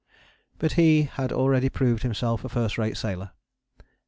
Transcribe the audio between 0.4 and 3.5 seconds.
But he had already proved himself a first rate sailor.